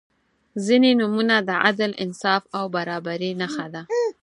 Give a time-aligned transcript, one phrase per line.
[0.65, 3.81] •ځینې نومونه د عدل، انصاف او برابري نښه ده.